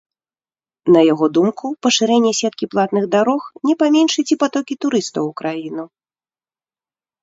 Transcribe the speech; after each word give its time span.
На 0.95 1.01
яго 1.13 1.25
думку, 1.39 1.65
пашырэнне 1.87 2.33
сеткі 2.41 2.65
платных 2.73 3.05
дарогі 3.19 3.47
не 3.71 3.75
паменшыць 3.85 4.29
і 4.33 4.41
патокі 4.45 4.73
турыстаў 4.85 5.23
у 5.33 5.35
краіну. 5.45 5.83